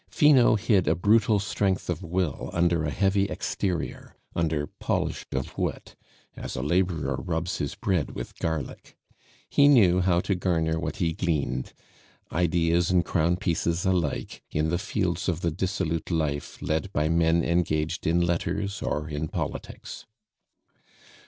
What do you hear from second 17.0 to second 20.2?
men engaged in letters or in politics.